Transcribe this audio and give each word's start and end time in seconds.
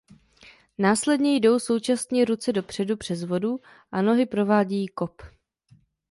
Následně 0.77 1.35
jdou 1.35 1.59
současně 1.59 2.25
ruce 2.25 2.53
dopředu 2.53 2.97
přes 2.97 3.23
vodu 3.23 3.59
a 3.91 4.01
nohy 4.01 4.25
provádějí 4.25 4.87
kop. 4.87 5.21